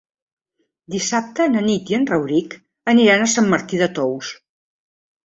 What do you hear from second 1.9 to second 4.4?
i en Rauric aniran a Sant Martí de Tous.